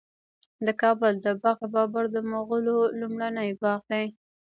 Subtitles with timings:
[0.65, 4.05] د کابل د باغ بابر د مغلو لومړنی باغ دی